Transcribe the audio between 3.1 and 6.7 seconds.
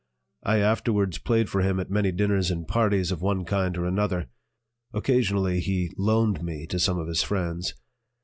of one kind or another. Occasionally he "loaned" me